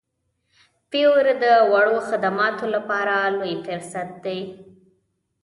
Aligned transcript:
فیور 0.89 1.25
د 1.43 1.45
وړو 1.71 1.97
خدماتو 2.09 2.65
لپاره 2.75 3.15
لوی 3.37 3.53
فرصت 3.65 4.09
دی. 4.25 4.39